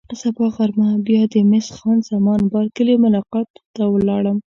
[0.21, 4.37] سبا غرمه بیا د مس خان زمان بارکلي ملاقات ته ولاړم.